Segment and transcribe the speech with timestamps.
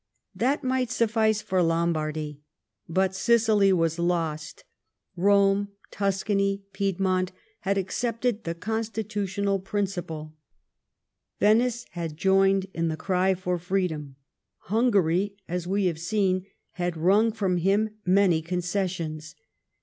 [0.33, 2.41] That miglit sufiiice for Lombardy.
[2.89, 4.63] But Sicily was lost:
[5.15, 10.33] Eome, Tuscany, Piedmont, had accepted the constitutional principle;
[11.39, 14.15] Venice had joined in the cry for freedom;
[14.73, 19.35] Hungary, vi& have seen, had wrung from him many concessions.